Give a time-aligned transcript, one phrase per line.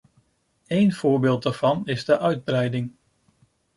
[0.67, 2.93] Eén voorbeeld daarvan is de uitbreiding.